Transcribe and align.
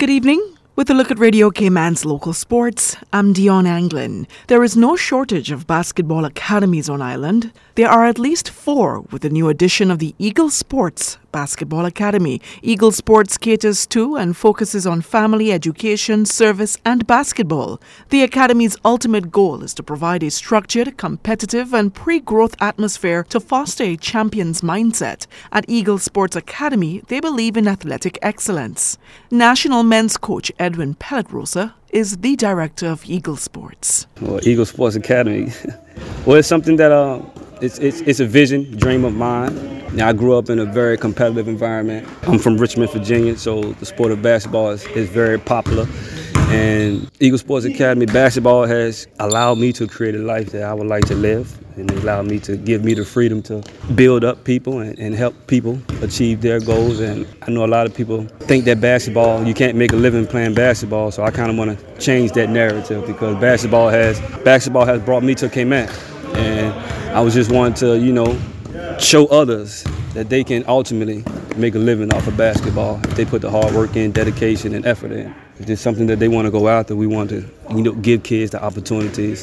Good 0.00 0.08
evening. 0.08 0.59
With 0.80 0.88
a 0.88 0.94
look 0.94 1.10
at 1.10 1.18
Radio 1.18 1.50
Cayman's 1.50 2.06
local 2.06 2.32
sports, 2.32 2.96
I'm 3.12 3.34
Dion 3.34 3.66
Anglin. 3.66 4.26
There 4.46 4.64
is 4.64 4.78
no 4.78 4.96
shortage 4.96 5.50
of 5.50 5.66
basketball 5.66 6.24
academies 6.24 6.88
on 6.88 7.02
island. 7.02 7.52
There 7.74 7.90
are 7.90 8.06
at 8.06 8.18
least 8.18 8.48
four 8.48 9.02
with 9.10 9.20
the 9.20 9.28
new 9.28 9.50
addition 9.50 9.90
of 9.90 9.98
the 9.98 10.14
Eagle 10.18 10.48
Sports 10.48 11.18
Basketball 11.32 11.84
Academy. 11.84 12.40
Eagle 12.62 12.92
Sports 12.92 13.38
caters 13.38 13.86
to 13.86 14.16
and 14.16 14.36
focuses 14.36 14.86
on 14.86 15.00
family, 15.00 15.52
education, 15.52 16.24
service, 16.24 16.76
and 16.84 17.06
basketball. 17.06 17.80
The 18.08 18.22
Academy's 18.22 18.76
ultimate 18.84 19.30
goal 19.30 19.62
is 19.62 19.74
to 19.74 19.82
provide 19.82 20.22
a 20.22 20.30
structured, 20.30 20.96
competitive, 20.96 21.72
and 21.72 21.94
pre 21.94 22.20
growth 22.20 22.56
atmosphere 22.60 23.24
to 23.30 23.40
foster 23.40 23.84
a 23.84 23.96
champion's 23.96 24.60
mindset. 24.60 25.26
At 25.52 25.68
Eagle 25.68 25.98
Sports 25.98 26.36
Academy, 26.36 27.02
they 27.08 27.20
believe 27.20 27.56
in 27.56 27.68
athletic 27.68 28.18
excellence. 28.22 28.98
National 29.30 29.82
men's 29.82 30.16
coach 30.16 30.50
Edwin 30.70 30.94
Pelletrosa 30.94 31.72
is 31.88 32.18
the 32.18 32.36
director 32.36 32.86
of 32.86 33.04
Eagle 33.04 33.34
Sports. 33.34 34.06
Well, 34.20 34.38
Eagle 34.46 34.64
Sports 34.64 34.94
Academy. 34.94 35.52
well, 36.26 36.36
it's 36.36 36.46
something 36.46 36.76
that 36.76 36.92
uh, 36.92 37.20
it's, 37.60 37.80
it's, 37.80 38.02
it's 38.02 38.20
a 38.20 38.24
vision, 38.24 38.76
dream 38.76 39.04
of 39.04 39.12
mine. 39.12 39.52
Now, 39.96 40.10
I 40.10 40.12
grew 40.12 40.38
up 40.38 40.48
in 40.48 40.60
a 40.60 40.64
very 40.64 40.96
competitive 40.96 41.48
environment. 41.48 42.06
I'm 42.22 42.38
from 42.38 42.56
Richmond, 42.56 42.92
Virginia, 42.92 43.36
so 43.36 43.72
the 43.80 43.84
sport 43.84 44.12
of 44.12 44.22
basketball 44.22 44.70
is, 44.70 44.86
is 44.94 45.08
very 45.08 45.40
popular. 45.40 45.88
And 46.36 47.10
Eagle 47.20 47.38
Sports 47.38 47.64
Academy 47.64 48.06
basketball 48.06 48.66
has 48.66 49.06
allowed 49.18 49.58
me 49.58 49.72
to 49.74 49.86
create 49.86 50.14
a 50.14 50.18
life 50.18 50.50
that 50.50 50.64
I 50.64 50.74
would 50.74 50.86
like 50.86 51.04
to 51.06 51.14
live. 51.14 51.56
And 51.76 51.90
it 51.90 51.98
allowed 51.98 52.26
me 52.26 52.38
to 52.40 52.56
give 52.56 52.84
me 52.84 52.94
the 52.94 53.04
freedom 53.04 53.42
to 53.44 53.62
build 53.94 54.24
up 54.24 54.44
people 54.44 54.80
and, 54.80 54.98
and 54.98 55.14
help 55.14 55.34
people 55.46 55.80
achieve 56.02 56.40
their 56.40 56.60
goals. 56.60 57.00
And 57.00 57.26
I 57.42 57.50
know 57.50 57.64
a 57.64 57.66
lot 57.66 57.86
of 57.86 57.94
people 57.94 58.24
think 58.40 58.64
that 58.64 58.80
basketball, 58.80 59.46
you 59.46 59.54
can't 59.54 59.76
make 59.76 59.92
a 59.92 59.96
living 59.96 60.26
playing 60.26 60.54
basketball. 60.54 61.10
So 61.10 61.22
I 61.22 61.30
kind 61.30 61.50
of 61.50 61.56
want 61.56 61.78
to 61.78 61.98
change 62.00 62.32
that 62.32 62.50
narrative 62.50 63.06
because 63.06 63.40
basketball 63.40 63.88
has 63.88 64.20
basketball 64.44 64.84
has 64.84 65.00
brought 65.00 65.22
me 65.22 65.34
to 65.36 65.48
Cayman. 65.48 65.88
And 66.34 66.72
I 67.16 67.20
was 67.20 67.34
just 67.34 67.50
wanting 67.50 67.74
to, 67.74 67.98
you 67.98 68.12
know, 68.12 68.38
show 68.98 69.26
others 69.26 69.84
that 70.14 70.28
they 70.28 70.44
can 70.44 70.64
ultimately 70.66 71.24
make 71.56 71.74
a 71.74 71.78
living 71.78 72.12
off 72.12 72.26
of 72.26 72.36
basketball 72.36 73.00
if 73.04 73.16
they 73.16 73.24
put 73.24 73.42
the 73.42 73.50
hard 73.50 73.74
work 73.74 73.96
in, 73.96 74.12
dedication, 74.12 74.74
and 74.74 74.86
effort 74.86 75.12
in. 75.12 75.34
It's 75.68 75.80
something 75.80 76.06
that 76.06 76.18
they 76.18 76.28
want 76.28 76.46
to 76.46 76.50
go 76.50 76.68
after, 76.68 76.96
we 76.96 77.06
want 77.06 77.30
to, 77.30 77.44
you 77.70 77.82
know, 77.82 77.92
give 77.92 78.22
kids 78.22 78.50
the 78.50 78.62
opportunities 78.62 79.42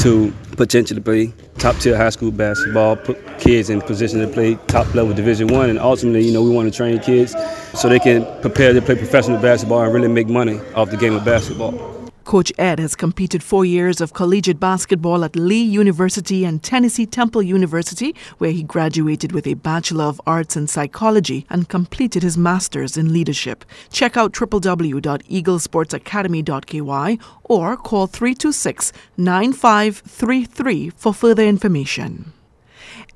to 0.00 0.32
potentially 0.56 1.00
play 1.00 1.32
top 1.58 1.76
tier 1.76 1.96
high 1.96 2.10
school 2.10 2.30
basketball, 2.30 2.96
put 2.96 3.18
kids 3.38 3.68
in 3.68 3.80
position 3.80 4.20
to 4.20 4.28
play 4.28 4.54
top 4.68 4.94
level 4.94 5.12
Division 5.12 5.48
One, 5.48 5.68
and 5.68 5.78
ultimately, 5.78 6.24
you 6.24 6.32
know, 6.32 6.42
we 6.42 6.50
want 6.50 6.72
to 6.72 6.76
train 6.76 6.98
kids 7.00 7.34
so 7.74 7.88
they 7.88 7.98
can 7.98 8.24
prepare 8.40 8.72
to 8.72 8.80
play 8.80 8.96
professional 8.96 9.40
basketball 9.40 9.82
and 9.82 9.92
really 9.92 10.08
make 10.08 10.28
money 10.28 10.60
off 10.74 10.90
the 10.90 10.96
game 10.96 11.14
of 11.14 11.24
basketball. 11.24 12.01
Coach 12.32 12.52
Ed 12.56 12.78
has 12.78 12.96
competed 12.96 13.42
four 13.42 13.66
years 13.66 14.00
of 14.00 14.14
collegiate 14.14 14.58
basketball 14.58 15.22
at 15.22 15.36
Lee 15.36 15.62
University 15.62 16.46
and 16.46 16.62
Tennessee 16.62 17.04
Temple 17.04 17.42
University, 17.42 18.14
where 18.38 18.52
he 18.52 18.62
graduated 18.62 19.32
with 19.32 19.46
a 19.46 19.52
Bachelor 19.52 20.04
of 20.04 20.18
Arts 20.26 20.56
in 20.56 20.66
Psychology 20.66 21.44
and 21.50 21.68
completed 21.68 22.22
his 22.22 22.38
Master's 22.38 22.96
in 22.96 23.12
Leadership. 23.12 23.66
Check 23.90 24.16
out 24.16 24.32
www.eaglesportsacademy.ky 24.32 27.20
or 27.44 27.76
call 27.76 28.06
326 28.06 28.92
9533 29.18 30.88
for 30.96 31.12
further 31.12 31.44
information. 31.44 32.32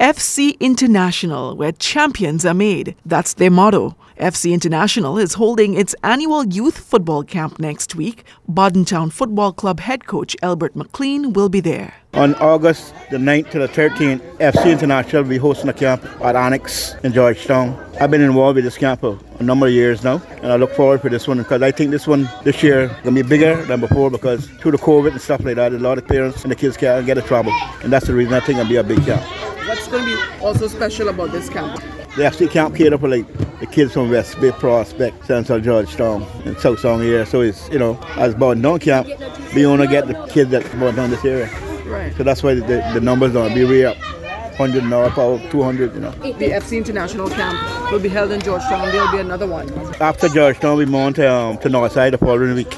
FC 0.00 0.60
International, 0.60 1.56
where 1.56 1.72
champions 1.72 2.44
are 2.44 2.52
made. 2.52 2.94
That's 3.06 3.32
their 3.32 3.50
motto. 3.50 3.96
FC 4.18 4.52
International 4.52 5.16
is 5.16 5.34
holding 5.34 5.72
its 5.72 5.94
annual 6.02 6.44
youth 6.44 6.76
football 6.76 7.22
camp 7.22 7.58
next 7.58 7.94
week. 7.94 8.22
Bodden 8.46 8.84
Town 8.84 9.08
Football 9.08 9.54
Club 9.54 9.80
head 9.80 10.06
coach 10.06 10.36
Albert 10.42 10.76
McLean 10.76 11.32
will 11.32 11.48
be 11.48 11.60
there. 11.60 11.94
On 12.16 12.34
August 12.36 12.94
the 13.10 13.18
9th 13.18 13.50
to 13.50 13.58
the 13.58 13.68
13th, 13.68 14.20
FC 14.38 14.72
International 14.72 15.22
will 15.22 15.28
be 15.28 15.36
hosting 15.36 15.68
a 15.68 15.74
camp 15.74 16.02
at 16.22 16.34
Annex 16.34 16.94
in 17.04 17.12
Georgetown. 17.12 17.78
I've 18.00 18.10
been 18.10 18.22
involved 18.22 18.56
with 18.56 18.64
this 18.64 18.78
camp 18.78 19.00
for 19.00 19.18
a 19.38 19.42
number 19.42 19.66
of 19.66 19.74
years 19.74 20.02
now, 20.02 20.22
and 20.42 20.46
I 20.50 20.56
look 20.56 20.72
forward 20.72 21.02
to 21.02 21.10
this 21.10 21.28
one 21.28 21.36
because 21.36 21.60
I 21.60 21.70
think 21.72 21.90
this 21.90 22.06
one 22.06 22.26
this 22.42 22.62
year 22.62 22.86
going 23.04 23.14
to 23.14 23.22
be 23.22 23.28
bigger 23.28 23.62
than 23.66 23.80
before 23.80 24.10
because 24.10 24.46
through 24.46 24.70
the 24.70 24.78
COVID 24.78 25.12
and 25.12 25.20
stuff 25.20 25.44
like 25.44 25.56
that, 25.56 25.72
a 25.74 25.78
lot 25.78 25.98
of 25.98 26.08
parents 26.08 26.42
and 26.42 26.50
the 26.50 26.56
kids 26.56 26.78
can't 26.78 27.04
get 27.04 27.18
a 27.18 27.22
trouble, 27.22 27.52
and 27.82 27.92
that's 27.92 28.06
the 28.06 28.14
reason 28.14 28.32
I 28.32 28.40
think 28.40 28.58
it'll 28.58 28.70
be 28.70 28.76
a 28.76 28.82
big 28.82 29.04
camp. 29.04 29.22
What's 29.68 29.86
going 29.86 30.06
to 30.06 30.16
be 30.16 30.42
also 30.42 30.68
special 30.68 31.08
about 31.08 31.32
this 31.32 31.50
camp? 31.50 31.82
They 32.16 32.24
actually 32.24 32.48
camp 32.48 32.76
cater 32.76 32.96
for 32.96 33.08
like 33.08 33.30
the 33.60 33.66
kids 33.66 33.92
from 33.92 34.10
West 34.10 34.40
Bay 34.40 34.52
Prospect, 34.52 35.26
Central 35.26 35.60
Georgetown, 35.60 36.22
and 36.46 36.56
South 36.58 36.80
Sound 36.80 37.02
area. 37.02 37.26
So 37.26 37.42
it's, 37.42 37.68
you 37.68 37.78
know, 37.78 38.00
as 38.16 38.34
Bowdoin 38.34 38.78
camp, 38.78 39.06
we 39.54 39.66
only 39.66 39.86
get 39.86 40.06
the 40.06 40.14
kids 40.28 40.50
that 40.52 40.64
Bowdoin 40.80 41.10
this 41.10 41.22
area. 41.22 41.50
Right. 41.86 42.14
So 42.16 42.22
that's 42.24 42.42
why 42.42 42.54
the, 42.54 42.90
the 42.94 43.00
numbers 43.00 43.32
don't 43.32 43.54
be 43.54 43.64
way 43.64 43.84
up. 43.84 43.96
100 44.58 44.84
an 44.84 44.92
hour, 44.92 45.10
power 45.10 45.38
200, 45.50 45.94
you 45.94 46.00
know. 46.00 46.10
The 46.12 46.32
FC 46.32 46.78
International 46.78 47.28
Camp 47.28 47.92
will 47.92 47.98
be 47.98 48.08
held 48.08 48.32
in 48.32 48.40
Georgetown. 48.40 48.88
There'll 48.88 49.12
be 49.12 49.18
another 49.18 49.46
one. 49.46 49.68
After 50.00 50.28
Georgetown, 50.28 50.78
we 50.78 50.86
move 50.86 50.94
on 50.94 51.14
to, 51.14 51.30
um, 51.30 51.58
to 51.58 51.68
Northside 51.68 52.12
the 52.12 52.18
following 52.18 52.54
week. 52.54 52.74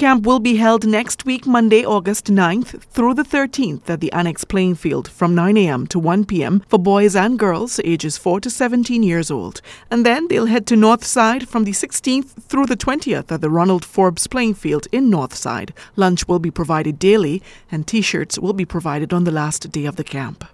Camp 0.00 0.24
will 0.24 0.40
be 0.40 0.56
held 0.56 0.86
next 0.86 1.26
week, 1.26 1.46
Monday, 1.46 1.84
August 1.84 2.28
9th 2.28 2.84
through 2.84 3.12
the 3.12 3.22
13th 3.22 3.90
at 3.90 4.00
the 4.00 4.10
Annex 4.12 4.44
Playing 4.44 4.74
Field 4.74 5.06
from 5.06 5.34
9 5.34 5.58
a.m. 5.58 5.86
to 5.88 5.98
1 5.98 6.24
p.m. 6.24 6.62
for 6.68 6.78
boys 6.78 7.14
and 7.14 7.38
girls 7.38 7.78
ages 7.84 8.16
4 8.16 8.40
to 8.40 8.48
17 8.48 9.02
years 9.02 9.30
old. 9.30 9.60
And 9.90 10.06
then 10.06 10.26
they'll 10.28 10.46
head 10.46 10.66
to 10.68 10.74
Northside 10.74 11.46
from 11.46 11.64
the 11.64 11.72
16th 11.72 12.44
through 12.44 12.64
the 12.64 12.78
20th 12.78 13.30
at 13.30 13.42
the 13.42 13.50
Ronald 13.50 13.84
Forbes 13.84 14.26
Playing 14.26 14.54
Field 14.54 14.86
in 14.90 15.10
Northside. 15.10 15.72
Lunch 15.96 16.26
will 16.26 16.38
be 16.38 16.50
provided 16.50 16.98
daily 16.98 17.42
and 17.70 17.86
t-shirts 17.86 18.38
will 18.38 18.54
be 18.54 18.64
provided 18.64 19.12
on 19.12 19.24
the 19.24 19.30
last 19.30 19.70
day 19.70 19.84
of 19.84 19.96
the 19.96 20.02
camp. 20.18 20.46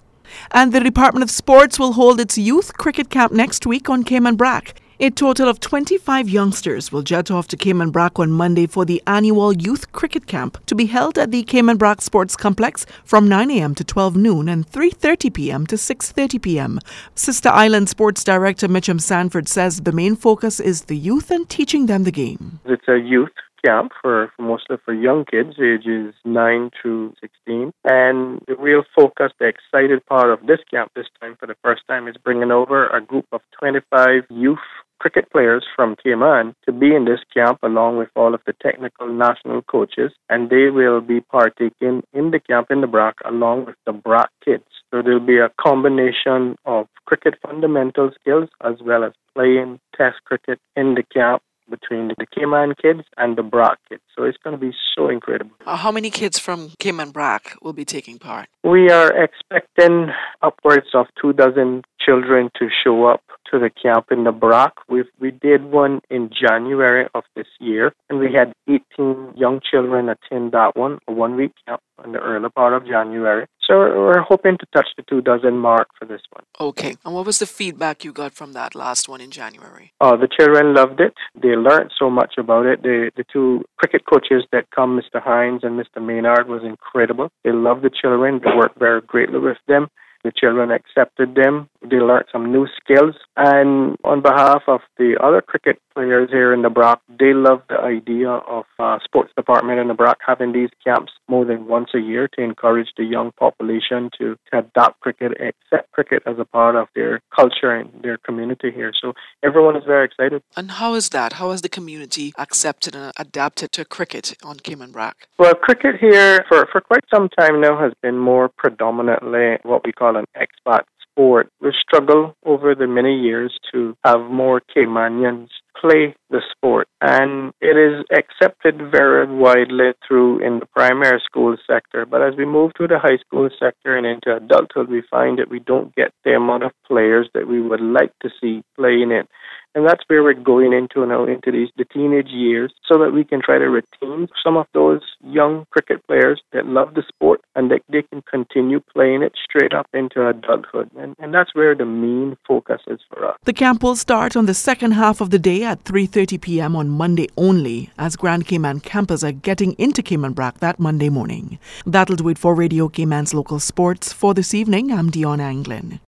And 0.51 0.73
the 0.73 0.81
Department 0.81 1.23
of 1.23 1.31
Sports 1.31 1.79
will 1.79 1.93
hold 1.93 2.19
its 2.19 2.37
youth 2.37 2.77
cricket 2.77 3.11
camp 3.11 3.31
next 3.31 3.65
week 3.65 3.89
on 3.89 4.03
Cayman 4.03 4.35
Brac. 4.35 4.75
A 4.99 5.11
total 5.11 5.47
of 5.47 5.61
25 5.61 6.27
youngsters 6.27 6.91
will 6.91 7.03
jet 7.03 7.31
off 7.31 7.49
to 7.49 7.57
Cayman 7.59 7.91
Brac 7.91 8.19
on 8.19 8.31
Monday 8.33 8.67
for 8.67 8.87
the 8.87 9.03
annual 9.07 9.53
Youth 9.53 9.93
Cricket 9.93 10.27
Camp 10.27 10.57
to 10.65 10.75
be 10.75 10.87
held 10.87 11.19
at 11.19 11.31
the 11.31 11.43
Cayman 11.43 11.77
Brac 11.77 12.01
Sports 12.01 12.35
Complex 12.35 12.87
from 13.05 13.29
9 13.29 13.51
a.m. 13.51 13.75
to 13.75 13.85
12 13.85 14.17
noon 14.17 14.49
and 14.49 14.67
3:30 14.67 15.35
p.m. 15.35 15.67
to 15.67 15.77
6:30 15.77 16.41
p.m. 16.41 16.81
Sister 17.15 17.51
Island 17.51 17.91
Sports 17.91 18.25
Director 18.25 18.69
Mitchum 18.69 18.99
Sanford 18.99 19.49
says 19.49 19.83
the 19.83 19.93
main 19.93 20.17
focus 20.17 20.61
is 20.61 20.85
the 20.85 20.97
youth 20.97 21.31
and 21.31 21.47
teaching 21.47 21.85
them 21.85 22.05
the 22.05 22.11
game. 22.11 22.61
It's 22.65 22.89
a 22.89 22.97
youth 22.97 23.37
camp 23.63 23.93
for, 24.01 24.33
for 24.37 24.43
mostly 24.43 24.77
for 24.85 24.95
young 24.95 25.25
kids 25.25 25.57
ages 25.61 26.15
9 26.25 26.71
to 26.83 27.13
16 27.21 27.73
and 27.85 28.41
the 28.47 28.57
real 28.59 28.83
focus 28.95 29.33
the 29.39 29.47
excited 29.47 30.05
part 30.07 30.31
of 30.31 30.47
this 30.47 30.61
camp 30.71 30.93
this 30.95 31.07
time 31.21 31.37
for 31.39 31.47
the 31.47 31.57
first 31.63 31.83
time 31.89 32.07
is 32.07 32.17
bringing 32.17 32.51
over 32.51 32.87
a 32.89 33.01
group 33.01 33.27
of 33.33 33.41
25 33.59 34.25
youth 34.31 34.59
cricket 34.99 35.31
players 35.31 35.65
from 35.75 35.97
Cayman 36.03 36.55
to 36.65 36.73
be 36.73 36.95
in 36.95 37.05
this 37.05 37.21
camp 37.33 37.59
along 37.63 37.99
with 37.99 38.09
all 38.17 38.35
of 38.35 38.41
the 38.47 38.55
technical 38.63 39.09
national 39.09 39.63
coaches, 39.63 40.13
and 40.29 40.51
they 40.51 40.71
will 40.71 41.01
be 41.01 41.21
partaking 41.21 42.03
in 42.13 42.31
the 42.31 42.41
camp 42.41 42.69
in 42.71 42.81
the 42.81 42.87
BRAC 42.87 43.15
along 43.25 43.67
with 43.67 43.77
the 43.87 43.93
BRAC 43.93 44.29
kids. 44.45 44.65
So 44.91 45.03
there'll 45.03 45.21
be 45.21 45.39
a 45.39 45.51
combination 45.61 46.57
of 46.65 46.87
cricket 47.07 47.35
fundamental 47.43 48.11
skills 48.21 48.49
as 48.65 48.77
well 48.81 49.05
as 49.05 49.13
playing 49.35 49.81
test 49.97 50.17
cricket 50.25 50.61
in 50.77 50.95
the 50.95 51.03
camp 51.03 51.43
between 51.69 52.09
the 52.09 52.27
Cayman 52.27 52.75
kids 52.81 53.03
and 53.17 53.37
the 53.37 53.43
BRAC 53.43 53.77
kids. 53.89 54.03
So 54.17 54.25
it's 54.25 54.39
going 54.39 54.59
to 54.59 54.61
be 54.61 54.73
so 54.95 55.09
incredible. 55.09 55.57
Uh, 55.67 55.77
how 55.77 55.91
many 55.91 56.11
kids 56.11 56.39
from 56.39 56.73
Cayman 56.79 57.11
BRAC 57.11 57.57
will 57.63 57.73
be 57.73 57.85
taking 57.85 58.19
part? 58.19 58.49
We 58.63 58.91
are 58.91 59.13
expecting 59.21 60.09
upwards 60.43 60.89
of 60.95 61.07
two 61.21 61.33
dozen 61.33 61.83
children 62.01 62.51
to 62.59 62.69
show 62.85 63.07
up 63.07 63.23
to 63.51 63.59
the 63.59 63.71
camp 63.71 64.07
in 64.11 64.25
the 64.25 64.33
BRAC. 64.33 64.73
We 64.89 65.05
we 65.19 65.31
did 65.31 65.65
one 65.65 66.01
in 66.11 66.31
January 66.31 67.07
of 67.15 67.25
this 67.35 67.47
year, 67.61 67.93
and 68.09 68.19
we 68.19 68.33
had 68.33 68.53
18 68.69 69.35
young 69.37 69.61
children 69.69 70.09
attend 70.09 70.53
that 70.53 70.77
one, 70.77 70.99
a 71.09 71.13
one 71.13 71.37
week 71.37 71.53
camp 71.67 71.81
in 72.05 72.13
the 72.13 72.19
early 72.19 72.51
part 72.51 72.73
of 72.75 72.87
January. 72.87 73.47
So 73.67 73.75
we're 73.79 74.21
hoping 74.21 74.59
to 74.59 74.67
touch 74.75 74.89
the 74.97 75.03
two 75.09 75.21
dozen 75.21 75.59
mark 75.59 75.89
for 75.99 76.05
this 76.05 76.21
one. 76.31 76.45
Okay. 76.61 76.97
And 77.05 77.15
what 77.15 77.27
was 77.27 77.41
the 77.41 77.47
feedback 77.47 78.05
you 78.05 78.13
got 78.13 78.33
from 78.33 78.53
that 78.53 78.75
last 78.75 79.09
one 79.09 79.21
in 79.21 79.31
January? 79.31 79.93
Oh, 80.01 80.17
the 80.17 80.29
children 80.29 80.75
loved 80.75 81.01
it. 81.01 81.15
They 81.41 81.57
learned 81.57 81.91
so 81.99 82.09
much 82.09 82.35
about 82.39 82.67
it. 82.67 82.83
The 82.83 83.11
the 83.17 83.25
two 83.33 83.65
cricket 83.79 84.03
coaches 84.07 84.45
that 84.53 84.71
come, 84.71 85.01
Mr. 85.01 85.21
Hines 85.21 85.63
and 85.65 85.79
Mr. 85.81 86.05
Maynard, 86.05 86.49
was 86.49 86.63
incredible. 86.63 87.31
They 87.45 87.53
loved 87.53 87.83
the 87.83 87.91
children. 87.91 88.41
They 88.45 88.55
worked 88.57 88.79
very 88.79 89.01
greatly 89.01 89.39
with 89.39 89.59
them 89.67 89.89
The 90.27 90.33
children 90.37 90.73
accepted 90.73 91.37
them. 91.37 91.69
They 91.89 91.99
learned 91.99 92.25
some 92.33 92.51
new 92.51 92.67
skills. 92.81 93.15
And 93.37 93.97
on 94.03 94.23
behalf 94.23 94.63
of 94.67 94.81
the 94.99 95.17
other 95.23 95.41
cricket 95.41 95.81
players 95.95 96.31
here 96.33 96.53
in 96.53 96.63
the 96.63 96.69
Brac, 96.69 96.99
they 97.09 97.33
love 97.33 97.63
the 97.69 97.79
idea 97.79 98.29
of 98.29 98.65
uh, 98.81 98.99
sports 99.05 99.33
department 99.37 99.79
in 99.79 99.87
the 99.87 99.95
Brac 99.95 100.19
having 100.27 100.53
these 100.53 100.71
camps 100.83 101.13
more 101.29 101.45
than 101.45 101.69
once 101.69 101.91
a 101.95 102.01
year 102.01 102.27
to 102.35 102.43
encourage 102.43 102.89
the 102.97 103.05
young 103.05 103.31
population 103.39 104.11
to, 104.19 104.37
to 104.51 104.59
adopt 104.59 104.99
cricket, 104.99 105.33
accept 105.41 105.93
cricket 105.93 106.25
as 106.27 106.41
a 106.41 106.45
part 106.45 106.75
of 106.75 106.89
their 106.97 107.21
culture 107.35 107.71
and 107.71 107.89
their 108.03 108.19
community 108.19 108.73
here. 108.73 108.93
So 109.01 109.13
everyone 109.45 109.77
is 109.77 109.85
very 109.87 110.07
excited. 110.07 110.43
And 110.57 110.73
how 110.73 110.95
is 110.95 111.11
that? 111.11 111.35
How 111.35 111.53
has 111.53 111.63
the 111.63 111.69
community 111.69 112.33
accepted 112.37 112.97
and 112.97 113.13
adapted 113.17 113.71
to 113.73 113.85
cricket 113.85 114.35
on 114.43 114.57
Cayman 114.57 114.91
Brac? 114.91 115.29
Well, 115.39 115.55
cricket 115.55 115.95
here 116.01 116.45
for, 116.49 116.67
for 116.73 116.81
quite 116.81 117.05
some 117.15 117.29
time 117.29 117.61
now 117.61 117.79
has 117.79 117.93
been 118.03 118.19
more 118.19 118.49
predominantly 118.49 119.59
what 119.63 119.85
we 119.85 119.93
call 119.93 120.16
an 120.17 120.27
expat 120.37 120.83
sport. 121.03 121.49
We 121.61 121.73
struggle 121.81 122.35
over 122.45 122.75
the 122.75 122.87
many 122.87 123.19
years 123.19 123.57
to 123.73 123.97
have 124.05 124.21
more 124.21 124.61
Caymanians 124.75 125.49
play 125.81 126.15
the 126.31 126.41
sport 126.51 126.89
and 127.01 127.53
it 127.61 127.77
is 127.77 128.05
accepted 128.17 128.79
very 128.91 129.27
widely 129.27 129.93
through 130.07 130.45
in 130.45 130.59
the 130.59 130.67
primary 130.67 131.21
school 131.25 131.57
sector 131.67 132.07
but 132.07 132.23
as 132.23 132.35
we 132.37 132.45
move 132.45 132.73
to 132.75 132.87
the 132.87 132.99
high 132.99 133.19
school 133.19 133.49
sector 133.59 133.97
and 133.97 134.07
into 134.07 134.35
adulthood 134.35 134.89
we 134.89 135.03
find 135.11 135.39
that 135.39 135.51
we 135.51 135.59
don't 135.61 135.95
get 135.95 136.13
the 136.25 136.33
amount 136.33 136.63
of 136.63 136.73
players 136.87 137.29
that 137.35 137.47
we 137.47 137.61
would 137.61 137.81
like 137.81 138.13
to 138.23 138.31
see 138.41 138.63
playing 138.77 139.11
it 139.11 139.29
and 139.77 139.87
that's 139.87 140.03
where 140.09 140.23
we're 140.25 140.35
going 140.35 140.73
into 140.73 141.07
now 141.07 141.25
into 141.25 141.53
these 141.53 141.69
the 141.77 141.85
teenage 141.85 142.31
years 142.31 142.73
so 142.91 142.99
that 142.99 143.13
we 143.13 143.23
can 143.23 143.41
try 143.41 143.59
to 143.59 143.69
retain 143.69 144.27
some 144.43 144.57
of 144.57 144.67
those 144.75 145.03
young 145.23 145.67
cricket 145.71 146.05
players 146.07 146.41
that 146.53 146.67
love 146.67 146.95
the 146.95 147.05
sport 147.07 147.41
and 147.55 147.71
that 147.71 147.83
they 147.93 148.03
can 148.03 148.23
continue 148.23 148.81
playing 148.81 149.23
it 149.23 149.33
straight 149.49 149.75
up 149.75 149.87
into 149.93 150.27
adulthood 150.27 150.91
and, 150.99 151.15
and 151.19 151.33
that's 151.33 151.55
where 151.55 151.75
the 151.75 151.85
main 151.85 152.37
focus 152.49 152.81
is 152.89 152.99
for 153.09 153.25
us 153.29 153.37
the 153.45 153.53
camp 153.53 153.83
will 153.83 153.95
start 153.95 154.35
on 154.35 154.47
the 154.47 154.55
second 154.55 154.93
half 154.93 155.21
of 155.21 155.31
the 155.31 155.39
day 155.39 155.63
at 155.63 155.85
3.30 155.85 156.41
p.m. 156.41 156.75
on 156.75 156.89
Monday 156.89 157.29
only 157.37 157.91
as 157.99 158.17
Grand 158.17 158.47
Cayman 158.47 158.81
campers 158.81 159.23
are 159.23 159.33
getting 159.33 159.75
into 159.75 160.03
Cayman 160.03 160.33
Brac 160.33 160.59
that 160.61 160.81
Monday 160.81 161.11
morning. 161.11 161.59
That'll 161.85 162.17
do 162.17 162.29
it 162.29 162.39
for 162.39 162.55
Radio 162.55 162.89
Cayman's 162.89 163.35
local 163.35 163.61
sports. 163.61 164.13
For 164.13 164.33
this 164.33 164.55
evening, 164.55 164.91
I'm 164.91 165.11
Dion 165.11 165.41
Anglin. 165.41 166.01